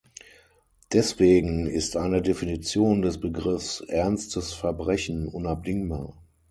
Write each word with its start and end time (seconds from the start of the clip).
Deswegen 0.93 1.67
ist 1.67 1.95
eine 1.95 2.23
Definition 2.23 3.03
des 3.03 3.19
Begriffs 3.19 3.81
"ernstes 3.81 4.51
Verbrechen" 4.51 5.27
unabdingbar. 5.27 6.17